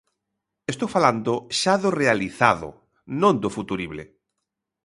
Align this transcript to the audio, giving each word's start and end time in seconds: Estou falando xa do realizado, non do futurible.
Estou 0.73 0.89
falando 0.95 1.33
xa 1.59 1.73
do 1.83 1.89
realizado, 2.01 2.67
non 3.21 3.35
do 3.43 3.49
futurible. 3.57 4.03